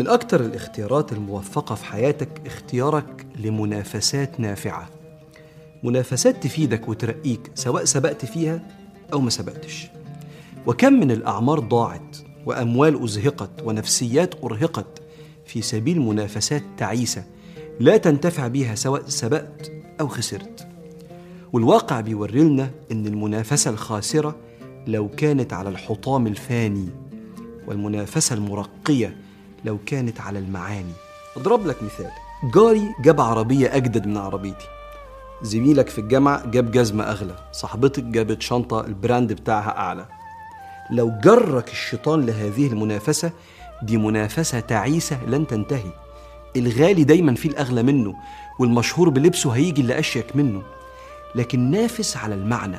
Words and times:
من 0.00 0.08
أكتر 0.08 0.40
الاختيارات 0.40 1.12
الموفقة 1.12 1.74
في 1.74 1.84
حياتك 1.84 2.28
اختيارك 2.46 3.26
لمنافسات 3.38 4.40
نافعة. 4.40 4.88
منافسات 5.82 6.42
تفيدك 6.42 6.88
وترقيك 6.88 7.50
سواء 7.54 7.84
سبقت 7.84 8.24
فيها 8.24 8.62
أو 9.12 9.20
ما 9.20 9.30
سبقتش. 9.30 9.88
وكم 10.66 10.92
من 10.92 11.10
الأعمار 11.10 11.58
ضاعت 11.58 12.16
وأموال 12.46 13.04
أزهقت 13.04 13.50
ونفسيات 13.64 14.44
أرهقت 14.44 15.02
في 15.46 15.62
سبيل 15.62 16.00
منافسات 16.00 16.62
تعيسة 16.78 17.24
لا 17.80 17.96
تنتفع 17.96 18.46
بها 18.48 18.74
سواء 18.74 19.02
سبقت 19.08 19.72
أو 20.00 20.08
خسرت. 20.08 20.68
والواقع 21.52 22.00
بيوري 22.00 22.40
لنا 22.40 22.70
إن 22.92 23.06
المنافسة 23.06 23.70
الخاسرة 23.70 24.36
لو 24.86 25.08
كانت 25.08 25.52
على 25.52 25.68
الحطام 25.68 26.26
الفاني 26.26 26.88
والمنافسة 27.66 28.34
المرقية 28.34 29.16
لو 29.64 29.78
كانت 29.86 30.20
على 30.20 30.38
المعاني. 30.38 30.92
أضرب 31.36 31.66
لك 31.66 31.82
مثال. 31.82 32.10
جاري 32.54 32.94
جاب 33.02 33.20
عربية 33.20 33.76
أجدد 33.76 34.06
من 34.06 34.16
عربيتي. 34.16 34.66
زميلك 35.42 35.88
في 35.88 35.98
الجامعة 35.98 36.46
جاب 36.46 36.70
جزمة 36.70 37.04
أغلى. 37.04 37.36
صاحبتك 37.52 38.02
جابت 38.02 38.42
شنطة 38.42 38.80
البراند 38.80 39.32
بتاعها 39.32 39.78
أعلى. 39.78 40.06
لو 40.90 41.12
جرك 41.24 41.68
الشيطان 41.68 42.26
لهذه 42.26 42.66
المنافسة 42.66 43.30
دي 43.82 43.96
منافسة 43.96 44.60
تعيسة 44.60 45.24
لن 45.24 45.46
تنتهي. 45.46 45.92
الغالي 46.56 47.04
دايما 47.04 47.34
فيه 47.34 47.48
الأغلى 47.48 47.82
منه 47.82 48.14
والمشهور 48.58 49.08
بلبسه 49.08 49.50
هيجي 49.50 49.80
اللي 49.82 49.98
أشيك 49.98 50.36
منه. 50.36 50.62
لكن 51.34 51.70
نافس 51.70 52.16
على 52.16 52.34
المعنى. 52.34 52.78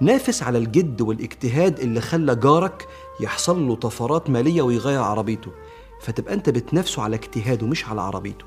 نافس 0.00 0.42
على 0.42 0.58
الجد 0.58 1.00
والاجتهاد 1.00 1.80
اللي 1.80 2.00
خلى 2.00 2.36
جارك 2.36 2.88
يحصل 3.20 3.68
له 3.68 3.74
طفرات 3.74 4.30
مالية 4.30 4.62
ويغير 4.62 5.02
عربيته. 5.02 5.50
فتبقى 6.00 6.34
أنت 6.34 6.50
بتنافسه 6.50 7.02
على 7.02 7.16
اجتهاده 7.16 7.66
مش 7.66 7.88
على 7.88 8.00
عربيته. 8.00 8.44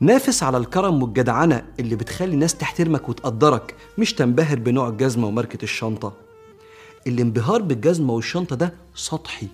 نافس 0.00 0.42
على 0.42 0.56
الكرم 0.58 1.02
والجدعنة 1.02 1.64
اللي 1.80 1.96
بتخلي 1.96 2.34
الناس 2.34 2.54
تحترمك 2.54 3.08
وتقدرك 3.08 3.74
مش 3.98 4.14
تنبهر 4.14 4.58
بنوع 4.58 4.88
الجزمة 4.88 5.26
وماركة 5.26 5.62
الشنطة. 5.62 6.12
الانبهار 7.06 7.62
بالجزمة 7.62 8.12
والشنطة 8.12 8.56
ده 8.56 8.74
سطحي 8.94 9.46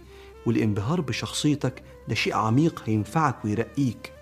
والانبهار 0.46 1.00
بشخصيتك 1.00 1.82
ده 2.08 2.14
شيء 2.14 2.34
عميق 2.34 2.82
هينفعك 2.86 3.44
ويرقيك. 3.44 4.12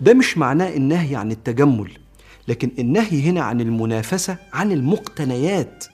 ده 0.00 0.14
مش 0.14 0.38
معناه 0.38 0.76
النهي 0.76 1.16
عن 1.16 1.30
التجمل 1.32 1.90
لكن 2.48 2.70
النهي 2.78 3.22
هنا 3.30 3.42
عن 3.42 3.60
المنافسة 3.60 4.36
عن 4.52 4.72
المقتنيات. 4.72 5.84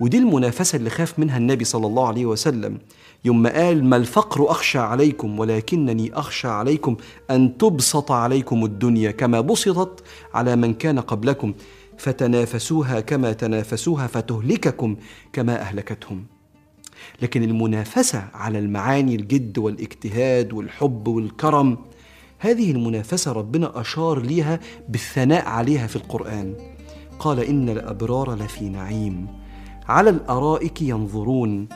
ودي 0.00 0.18
المنافسة 0.18 0.76
اللي 0.76 0.90
خاف 0.90 1.18
منها 1.18 1.36
النبي 1.38 1.64
صلى 1.64 1.86
الله 1.86 2.08
عليه 2.08 2.26
وسلم. 2.26 2.78
يوم 3.24 3.46
قال 3.46 3.84
ما 3.84 3.96
الفقر 3.96 4.50
أخشى 4.50 4.78
عليكم 4.78 5.38
ولكنني 5.38 6.14
أخشى 6.14 6.48
عليكم 6.48 6.96
أن 7.30 7.58
تبسط 7.58 8.12
عليكم 8.12 8.64
الدنيا 8.64 9.10
كما 9.10 9.40
بسطت 9.40 10.04
على 10.34 10.56
من 10.56 10.74
كان 10.74 11.00
قبلكم 11.00 11.54
فتنافسوها 11.98 13.00
كما 13.00 13.32
تنافسوها 13.32 14.06
فتهلككم 14.06 14.96
كما 15.32 15.60
أهلكتهم. 15.60 16.24
لكن 17.22 17.42
المنافسة 17.42 18.24
على 18.34 18.58
المعاني 18.58 19.14
الجد 19.14 19.58
والاجتهاد 19.58 20.52
والحب 20.52 21.08
والكرم 21.08 21.78
هذه 22.38 22.70
المنافسة 22.70 23.32
ربنا 23.32 23.80
أشار 23.80 24.20
ليها 24.20 24.60
بالثناء 24.88 25.46
عليها 25.46 25.86
في 25.86 25.96
القرآن. 25.96 26.54
قال 27.18 27.40
إن 27.40 27.68
الأبرار 27.68 28.34
لفي 28.34 28.68
نعيم 28.68 29.26
على 29.88 30.10
الأرائك 30.10 30.82
ينظرون. 30.82 31.68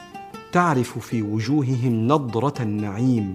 تعرف 0.52 0.98
في 0.98 1.22
وجوههم 1.22 2.08
نضرة 2.08 2.54
النعيم 2.60 3.34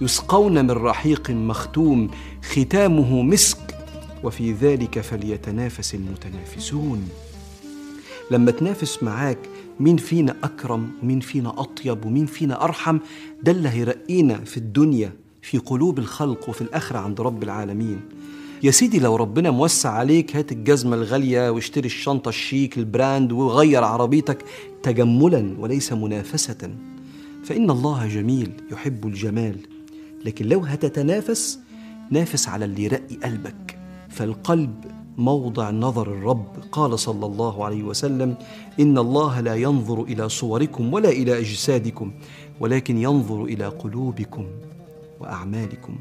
يسقون 0.00 0.64
من 0.64 0.70
رحيق 0.70 1.30
مختوم 1.30 2.10
ختامه 2.52 3.22
مسك 3.22 3.78
وفي 4.24 4.52
ذلك 4.52 5.00
فليتنافس 5.00 5.94
المتنافسون. 5.94 7.08
لما 8.30 8.50
تنافس 8.50 9.02
معاك 9.02 9.38
مين 9.80 9.96
فينا 9.96 10.36
أكرم؟ 10.44 10.90
ومين 11.02 11.20
فينا 11.20 11.60
أطيب؟ 11.60 12.04
ومين 12.04 12.26
فينا 12.26 12.64
أرحم؟ 12.64 12.98
ده 13.42 13.52
اللي 13.52 13.68
هيرقينا 13.68 14.36
في 14.44 14.56
الدنيا 14.56 15.12
في 15.42 15.58
قلوب 15.58 15.98
الخلق 15.98 16.48
وفي 16.48 16.60
الآخرة 16.60 16.98
عند 16.98 17.20
رب 17.20 17.42
العالمين. 17.42 18.00
يا 18.64 18.70
سيدي 18.70 18.98
لو 18.98 19.16
ربنا 19.16 19.50
موسع 19.50 19.90
عليك 19.90 20.36
هات 20.36 20.52
الجزمة 20.52 20.96
الغالية 20.96 21.50
واشتري 21.50 21.86
الشنطة 21.86 22.28
الشيك 22.28 22.78
البراند 22.78 23.32
وغير 23.32 23.84
عربيتك 23.84 24.44
تجملا 24.82 25.56
وليس 25.58 25.92
منافسة. 25.92 26.70
فإن 27.44 27.70
الله 27.70 28.06
جميل 28.06 28.52
يحب 28.72 29.06
الجمال 29.06 29.56
لكن 30.24 30.46
لو 30.46 30.60
هتتنافس 30.60 31.58
نافس 32.10 32.48
على 32.48 32.64
اللي 32.64 32.84
يرقي 32.84 33.16
قلبك. 33.24 33.78
فالقلب 34.10 34.74
موضع 35.16 35.70
نظر 35.70 36.12
الرب. 36.12 36.46
قال 36.72 36.98
صلى 36.98 37.26
الله 37.26 37.64
عليه 37.64 37.82
وسلم 37.82 38.34
إن 38.80 38.98
الله 38.98 39.40
لا 39.40 39.54
ينظر 39.54 40.02
إلى 40.02 40.28
صوركم 40.28 40.92
ولا 40.92 41.08
إلى 41.08 41.38
أجسادكم 41.38 42.12
ولكن 42.60 42.98
ينظر 42.98 43.44
إلى 43.44 43.66
قلوبكم 43.66 44.46
وأعمالكم. 45.20 45.98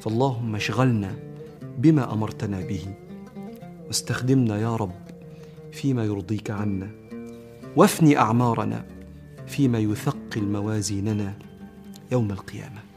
فاللهم 0.00 0.54
اشغلنا 0.54 1.31
بما 1.78 2.12
أمرتنا 2.12 2.60
به. 2.60 2.94
واستخدمنا 3.86 4.60
يا 4.60 4.76
رب 4.76 4.92
فيما 5.72 6.04
يرضيك 6.04 6.50
عنا. 6.50 6.90
وافني 7.76 8.18
أعمارنا 8.18 8.84
فيما 9.46 9.78
يثقل 9.78 10.42
موازيننا 10.42 11.34
يوم 12.12 12.30
القيامة. 12.30 12.91